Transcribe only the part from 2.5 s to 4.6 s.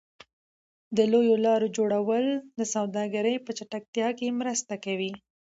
د سوداګرۍ په چټکتیا کې